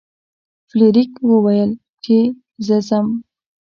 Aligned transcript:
فلیریک 0.67 1.11
وویل 1.29 1.71
چې 2.03 2.17
زه 2.65 2.77
ځم. 2.87 3.07